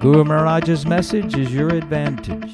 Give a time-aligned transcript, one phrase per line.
[0.00, 2.52] Guru Maharaj's message is your advantage.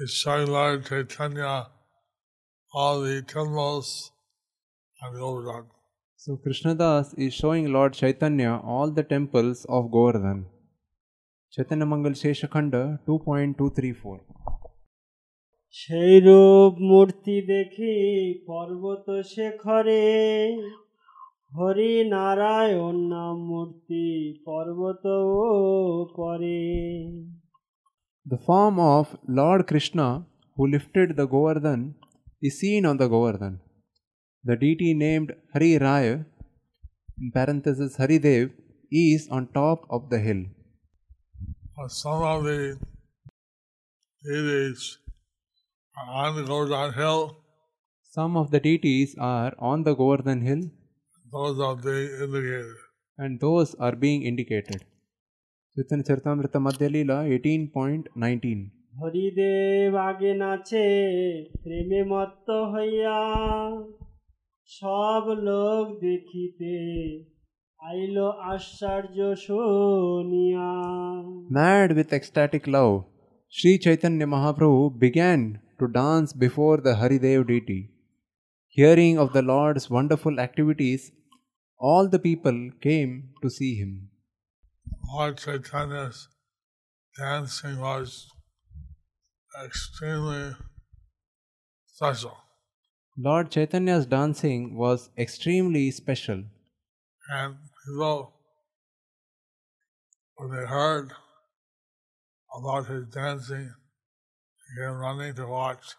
[0.00, 1.68] is showing Lord Chaitanya
[2.72, 4.12] all the temples
[5.02, 5.66] and Govardhan.
[6.16, 10.46] So Krishnadas is showing Lord Chaitanya all the temples of Govardhan.
[11.50, 14.20] Chaitanya Mangal Sheshakhanda 2.234
[15.72, 17.96] সেই রূপ মূর্তি দেখি
[18.48, 20.04] পর্বত শেখরে
[21.56, 24.04] হরি নারায়ণ নাম মূর্তি
[24.46, 25.04] পর্বত
[26.16, 26.60] পরে
[28.26, 29.04] The form of
[29.38, 30.08] Lord Krishna
[30.54, 31.80] who lifted the Govardhan
[32.46, 33.54] is seen on the Govardhan.
[34.44, 36.14] The deity named Hari Raya,
[37.20, 38.44] in parenthesis Haridev,
[38.90, 40.42] is on top of the hill.
[41.76, 42.58] But some of the
[44.24, 44.98] deities
[45.96, 47.20] are on the Govardhan hill,
[48.16, 50.62] Some of the deities are on the Govardhan hill
[51.32, 52.76] those are being indicated.
[53.18, 54.80] and those are being indicated.
[55.76, 58.60] Chaitanya Charitamrita Madhya Leela 18.19
[59.00, 60.86] Haridev আগে নাচে
[61.62, 63.18] প্রেমে মত্ত হইয়া
[64.70, 66.72] সব লোক দেখিতে
[67.80, 68.16] আইল
[68.52, 70.68] আশ্চর্য শুনিয়া
[71.56, 72.96] Mad with ecstatic love,
[73.52, 75.40] Sri Chaitanya Mahaprabhu began
[75.78, 77.80] to dance before the Haridev deity.
[78.76, 81.02] Hearing of the Lord's wonderful activities,
[81.79, 84.09] all the people came to see him.
[85.13, 86.27] Lord Chaitanya's
[87.17, 88.27] dancing was
[89.63, 90.55] extremely
[91.85, 92.37] special.
[93.17, 96.43] Lord Chaitanya's dancing was extremely special,
[97.29, 98.33] And people,
[100.35, 101.13] when they heard
[102.55, 103.73] about his dancing,
[104.77, 105.95] came running to watch.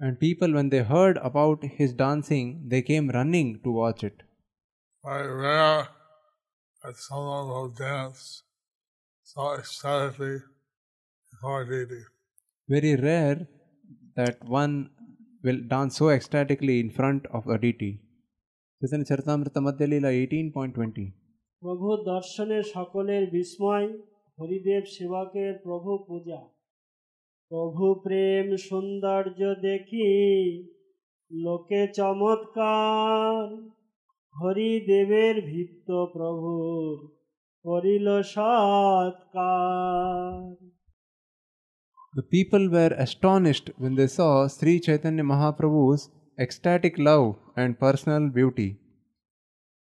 [0.00, 4.22] and people, when they heard about his dancing, they came running to watch it.
[5.04, 5.88] Very rare
[6.82, 8.44] that someone will dance
[9.26, 10.38] so ecstatically
[11.32, 12.02] before deity.
[12.68, 13.48] Very rare
[14.16, 14.90] that one
[15.42, 18.00] will dance so ecstatically in front of a deity.
[18.82, 21.06] Chaitanya Charitamrita Madhya Leela 18.20
[21.62, 23.86] প্রভু দর্শনে সকলের বিস্ময়
[24.38, 26.40] হরিদেব সেবকের প্রভু পূজা
[27.50, 30.08] প্রভু প্রেম সৌন্দর্য দেখি
[31.30, 33.44] লোকে চমৎকার
[34.35, 36.93] হরিদেবের ভিত্ত প্রভুর
[37.65, 39.77] করিল সৎকার
[42.17, 46.03] The people were astonished when they saw Sri Chaitanya Mahaprabhu's
[46.43, 47.27] ecstatic love
[47.61, 48.69] and personal beauty.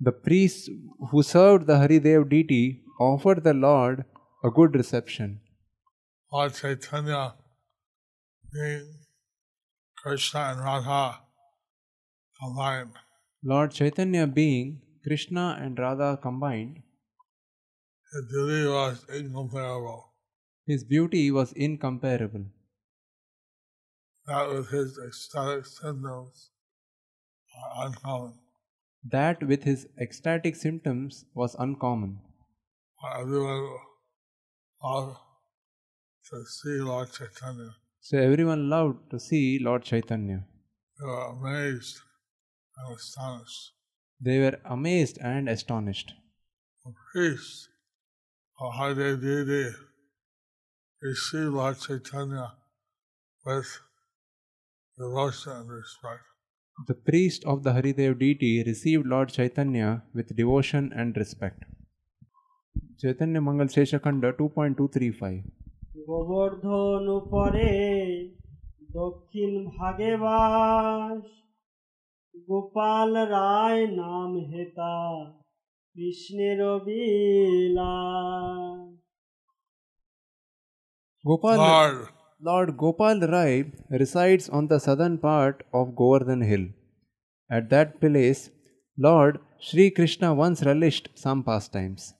[0.00, 0.64] The priests
[1.08, 2.64] who served the Haridev deity
[3.00, 3.96] offered the Lord
[4.44, 5.28] a good reception.
[6.32, 7.34] Lord Chaitanya
[8.52, 8.88] being
[9.96, 11.20] Krishna and Radha
[12.40, 12.94] combined.
[13.49, 16.83] Lord Chaitanya being Krishna and Radha combined,
[18.11, 19.99] His beauty was incomparable.
[20.65, 22.43] his beauty was incomparable.
[24.25, 26.49] That with his ecstatic symptoms
[27.59, 28.33] are uncommon.
[29.15, 32.19] That with his ecstatic symptoms was uncommon.
[33.13, 33.77] Everyone
[34.83, 35.17] loved
[36.31, 37.69] to see Lord Chaitanya.
[38.01, 40.43] So everyone loved to see Lord Chaitanya.
[40.99, 42.01] They were amazed
[42.94, 43.72] astonished.
[44.20, 46.14] They were amazed and astonished.
[46.84, 47.68] The priests
[48.60, 49.74] of Hare Deity
[51.02, 52.52] received Lord Chaitanya
[53.44, 53.66] with
[54.98, 56.22] devotion and respect.
[56.86, 61.64] The priest of the Haridev deity received Lord Chaitanya with devotion and respect.
[62.98, 65.42] Chaitanya Mangal Sheshakhanda 2.235
[66.08, 67.70] Gobardhan উপরে
[68.98, 71.22] দক্ষিণ ভাগে বাস
[72.49, 74.95] গোপাল রায় নাম হেতা
[75.93, 76.59] কৃষ্ণের
[81.27, 82.07] Gopal Lord.
[82.39, 86.67] Lord Gopal Rai resides on the southern part of Govardhan Hill.
[87.49, 88.51] At that place,
[88.97, 92.13] Lord Sri Krishna once relished some pastimes.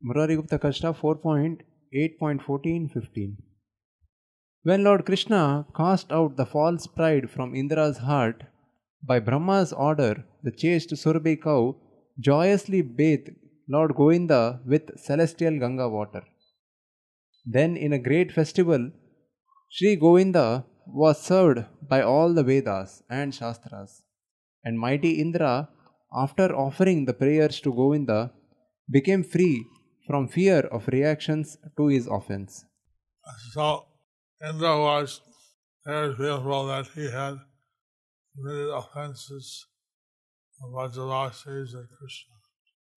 [0.00, 3.36] Murari Gupta Kadacha 4.8.14.15
[4.62, 8.44] When Lord Krishna cast out the false pride from Indra's heart,
[9.02, 11.76] by Brahma's order, the chaste Surabhi cow
[12.20, 13.30] joyously bathed
[13.68, 16.22] Lord Govinda with celestial Ganga water.
[17.44, 18.90] Then, in a great festival,
[19.70, 24.02] Sri Govinda was served by all the Vedas and Shastras.
[24.64, 25.68] And mighty Indra,
[26.14, 28.32] after offering the prayers to Govinda,
[28.90, 29.64] became free
[30.06, 32.64] from fear of reactions to his offense.
[33.52, 33.86] so
[34.46, 35.20] Indra was
[35.84, 37.38] very fearful that he had
[38.34, 39.66] committed offenses
[40.62, 42.34] of Vrajavasis and Krishna.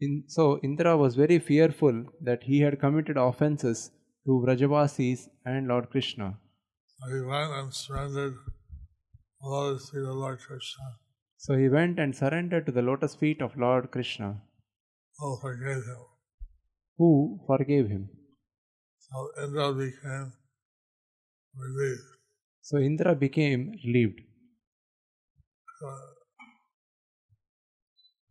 [0.00, 3.90] In, so, Indra was very fearful that he had committed offenses
[4.26, 6.38] to Vrajavasis and Lord Krishna.
[6.98, 8.34] So he went and surrendered
[9.40, 10.84] the lotus feet of Lord Krishna,
[11.36, 14.40] So, he went and surrendered to the lotus feet of Lord Krishna,
[15.18, 16.04] who forgave him.
[16.98, 18.08] who forgave him.
[18.98, 20.32] So Indra became
[21.64, 22.08] relieved.
[22.62, 24.20] So, Indra became relieved.
[25.78, 25.88] So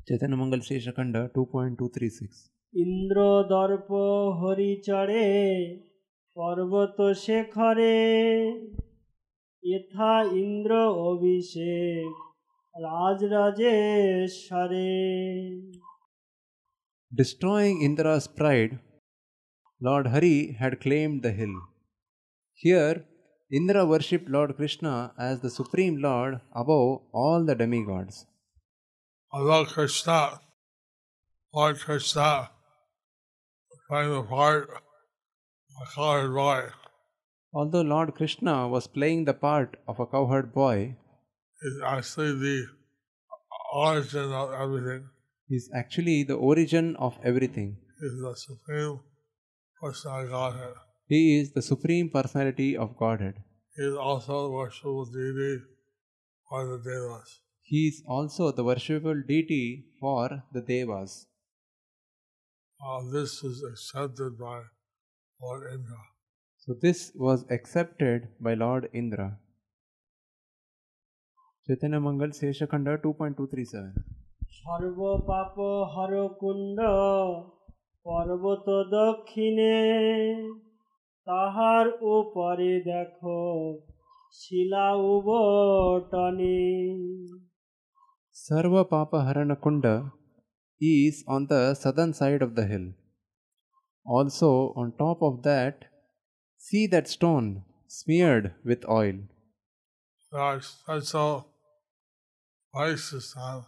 [0.08, 2.36] Chaitanya Mangal Sheshakhanda 2.236
[2.74, 3.18] Indra
[3.56, 3.90] দর্প
[4.40, 5.28] হরি চড়ে
[6.38, 7.98] পর্বত শেখরে
[9.64, 10.14] ইথা
[10.44, 10.72] ইন্দ্র
[11.12, 12.10] অভিষেক
[12.76, 14.24] রাজরাজেশ্বরে
[17.12, 18.74] Destroying Indra's pride,
[19.82, 21.56] Lord Hari had claimed the hill.
[22.64, 22.96] Here,
[23.58, 28.26] Indra worshipped Lord Krishna as the supreme Lord above all the demigods.
[29.32, 30.40] although Krishna,
[31.54, 32.50] Lord Krishna,
[33.70, 34.80] the part of
[35.84, 36.62] a colored boy,
[37.54, 40.96] Although Lord Krishna was playing the part of a cowherd boy,
[41.62, 42.56] is actually the
[43.82, 45.04] origin of everything.
[45.48, 47.78] he is actually the origin of everything.
[48.02, 49.00] Is the supreme
[49.80, 50.74] person of Godhead.
[51.07, 53.35] He is the supreme personality of Godhead.
[53.77, 55.63] He is also the worshipful deity
[56.49, 57.41] for the Devas.
[57.63, 61.27] He is also the worshipable deity for the Devas.
[62.81, 64.63] Uh, this is accepted by
[65.43, 65.99] Lord Indra.
[66.57, 69.39] So, this was accepted by Lord Indra.
[71.67, 73.93] Chaitanya Mangal Seshakhanda 2.237
[74.59, 74.99] সর্ব
[75.29, 75.55] পাপ
[75.95, 76.79] হর কুণ্ড
[78.07, 79.75] পর্বত দক্ষিণে
[81.27, 81.87] তাহার
[82.17, 83.39] উপরে দেখো
[84.41, 86.59] শিলা উবটনে
[88.45, 90.13] Sarva Papa Harana Kunda
[90.81, 92.93] is on the southern side of the hill.
[94.07, 95.87] Also, on top of that,
[96.57, 99.17] see that stone smeared with oil.
[100.31, 101.47] There are special
[102.73, 103.65] places on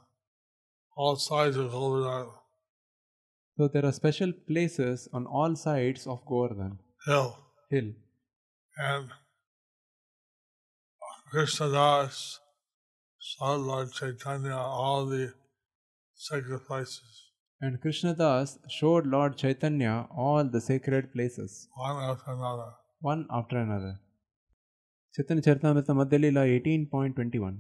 [0.97, 2.29] all sides of Govardhan
[3.57, 7.37] So, there are special places on all sides of Govardhan Hill.
[7.71, 7.89] hill.
[8.77, 9.09] And
[11.31, 12.41] Krishna Das
[13.21, 15.33] saw Lord Chaitanya all the
[16.17, 17.13] sacred places,
[17.63, 22.71] And Krishnadas showed Lord Chaitanya all the sacred places, one after another.
[23.01, 23.93] one after another.
[25.15, 27.55] Chaitanya Charitamrita Madhyalila 18.21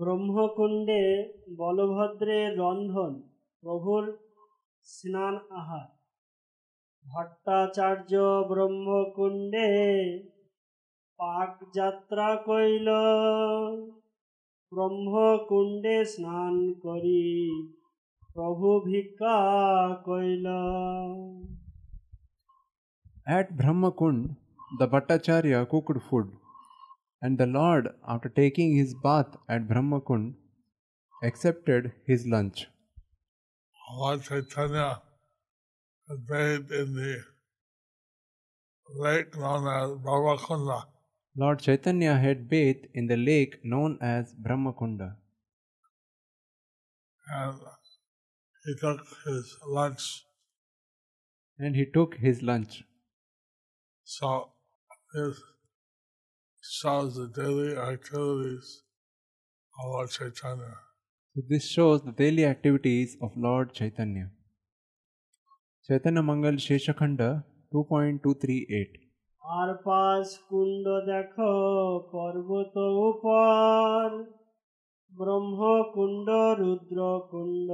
[0.00, 1.02] ব্রহ্মকুণ্ডে
[1.60, 3.12] বলভদ্রের রন্ধন
[3.62, 4.04] প্রভুর
[4.94, 5.86] স্নান আহার
[7.06, 8.12] ভট্টাচার্য
[8.50, 9.70] ব্রহ্মকুণ্ডে
[11.20, 12.88] পাক যাত্রা কইল
[14.72, 16.54] ব্রহ্মকুণ্ডে স্নান
[16.84, 17.26] করি
[18.36, 19.36] প্রভু ভিক্ষা
[20.08, 20.46] কইল
[23.26, 24.20] At Brahmakund,
[24.78, 26.26] the Bhattacharya cooked food,
[27.22, 30.26] and the Lord, after taking his bath at Brahmakund,
[31.14, 32.58] accepted his lunch.
[33.80, 34.88] Lord Chaitanya
[36.07, 37.25] had bathed in the
[38.95, 40.85] lake known as Brahmakunda.
[41.35, 45.17] Lord Chaitanya had bathed in the lake known as Brahmakunda,
[47.27, 47.59] and
[48.65, 50.23] he took his lunch.
[51.57, 52.83] and he took his lunch.
[54.05, 54.53] So
[55.13, 55.41] this
[56.61, 58.83] shows the daily activities
[59.79, 60.77] of Lord Chaitanya.
[61.35, 64.31] So this shows the daily activities of Lord Chaitanya.
[65.88, 67.28] Chaitanya Mangal Sheshakhanda
[67.72, 69.08] 2.238
[69.42, 71.52] আর পাশ কুণ্ড দেখো
[72.12, 72.74] পর্বত
[73.08, 74.04] উপর
[75.12, 76.28] ব্রহ্মকুণ্ড
[76.60, 77.70] রুদ্রকুণ্ড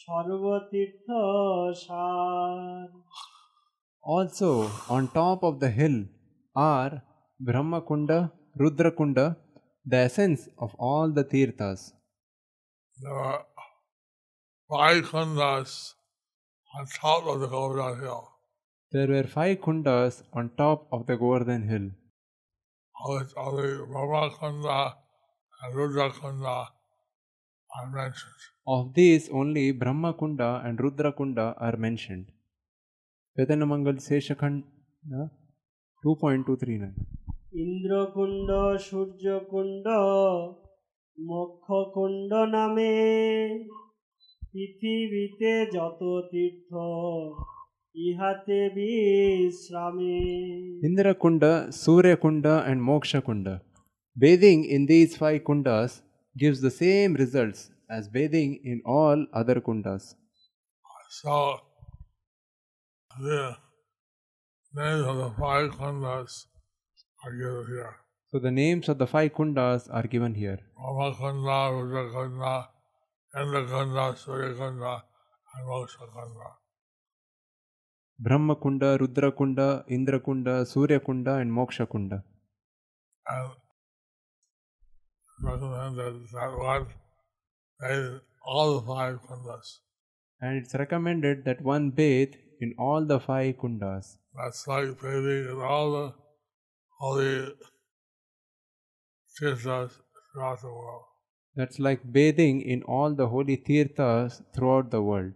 [0.00, 1.08] সর্বতীর্থ
[1.84, 2.88] সার
[4.04, 4.50] Also,
[4.88, 5.96] on top of the hill
[6.74, 6.94] are
[7.40, 8.18] Brahmakunda,
[8.60, 9.26] Rudrakunda,
[9.86, 11.80] the essence of all the tirthas.
[12.96, 13.42] There are
[14.70, 15.70] five kundas
[16.77, 18.27] on top of the Govardhan Hill.
[18.91, 21.89] There were five kundas on top of the Govardhan Hill.
[23.03, 24.93] Of the, the Kunda
[25.63, 26.67] and Rudra Kunda
[27.77, 28.41] are mentioned.
[28.67, 32.31] Of these, only Brahma Kunda and Rudra Kunda are mentioned.
[33.37, 35.29] Chaitanya Mangal Seshakhanda
[36.05, 36.93] 2.239
[37.63, 38.49] ইন্দ্রকুণ্ড
[38.87, 39.87] Suryakund
[42.55, 42.93] নামে
[44.51, 46.71] পৃথিবীতে যত তীর্থ
[48.05, 50.17] ইহাতে বিশ্রামে
[50.87, 53.55] Indra Kunda, Surya Kunda, and Moksha Kunda.
[54.21, 55.91] Bathing in these five kundas
[56.41, 57.59] gives the same results
[57.97, 60.03] as bathing in all other kundas.
[61.19, 61.35] So,
[63.27, 63.43] the
[64.79, 66.31] names of the five kundas
[67.23, 67.95] are given here.
[68.31, 70.59] So the names of the five kundas are given here.
[70.77, 72.53] Brahma Kunda, Rudra Kunda,
[73.33, 75.01] Surya Kunda,
[75.53, 76.47] and Moksha Kunda.
[76.49, 76.71] Um,
[78.23, 82.23] Brahmakunda, Rudrakunda, Indrakunda, Suryakunda, and Mokshakunda.
[83.27, 83.51] And
[85.43, 86.87] recommended that one
[87.79, 89.79] bathe all the five kundas.
[90.39, 94.17] And it's recommended that one bathe in all the five kundas.
[94.35, 96.13] That's like bathing in all the
[96.99, 97.55] holy
[99.39, 99.91] tirthas
[100.33, 101.05] throughout the world.
[101.55, 105.33] That's like bathing in all the holy tirthas throughout the world.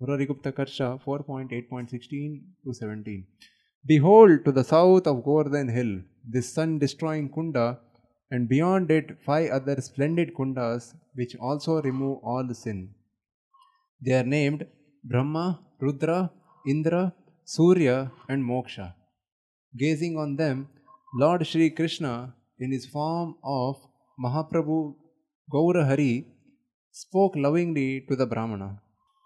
[0.00, 3.26] Murarigupta Kadacha 4.8.16 to 17.
[3.86, 7.78] Behold, to the south of Govardhan Hill, this sun destroying kunda,
[8.30, 12.94] and beyond it five other splendid kundas which also remove all sin.
[14.04, 14.66] They are named
[15.04, 16.30] Brahma, Rudra,
[16.66, 17.14] Indra,
[17.44, 18.94] Surya, and Moksha.
[19.76, 20.68] Gazing on them,
[21.14, 23.76] Lord Shri Krishna, in his form of
[24.22, 24.94] Mahaprabhu
[25.52, 26.24] Gaurahari,
[26.90, 28.80] spoke lovingly to the Brahmana.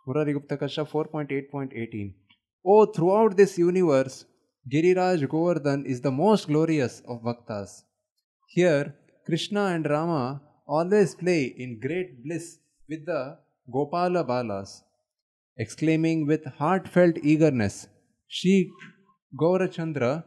[0.07, 2.13] Murarigupta Kadacha 4.8.18
[2.65, 4.25] Oh, throughout this universe,
[4.69, 7.85] Giriraj Govardhan is the most glorious of bhaktas.
[8.49, 8.95] Here,
[9.27, 12.59] Krishna and Rama always play in great bliss
[12.89, 13.39] with the
[13.73, 14.83] Gopala Balas,
[15.57, 17.87] exclaiming with heartfelt eagerness,
[18.27, 18.71] Shri
[19.41, 20.25] Gaurachandra,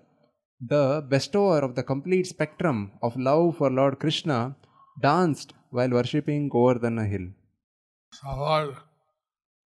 [0.60, 4.56] the bestower of the complete spectrum of love for Lord Krishna,
[5.02, 7.30] danced while worshipping Govardhana Hill.
[8.14, 8.76] So Lord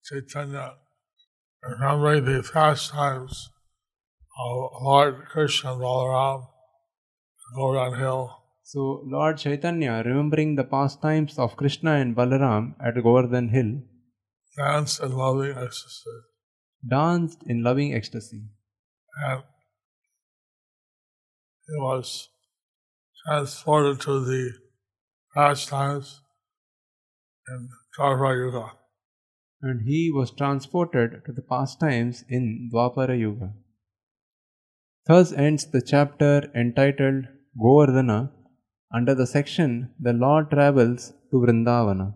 [0.05, 0.75] Chaitanya,
[1.63, 3.49] remembering the pastimes
[4.39, 6.47] of Lord Krishna and Balaram,
[7.55, 8.29] Govardhan Hill,
[8.63, 13.81] So, Lord Chaitanya, remembering the pastimes of Krishna and Balaram at Govardhan Hill,
[14.57, 16.15] danced in loving ecstasy.
[16.85, 18.41] danced in loving ecstasy.
[19.25, 19.43] And
[21.67, 22.27] he was
[23.25, 24.53] transported to the
[25.37, 26.21] pastimes
[27.47, 28.71] in Dwapara Yuga.
[29.61, 33.49] And he was transported to the pastimes in Dwapara Yuga.
[35.05, 37.25] Thus ends the chapter entitled
[37.63, 38.31] Govardhana
[38.91, 42.15] under the section The Lord Travels to Vrindavana.